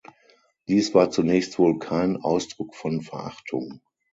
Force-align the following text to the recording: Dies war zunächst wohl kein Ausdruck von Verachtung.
Dies 0.67 0.95
war 0.95 1.11
zunächst 1.11 1.59
wohl 1.59 1.77
kein 1.77 2.17
Ausdruck 2.17 2.73
von 2.73 3.01
Verachtung. 3.03 3.81